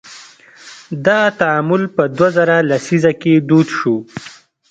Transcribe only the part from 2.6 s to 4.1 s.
لسیزه کې دود شو.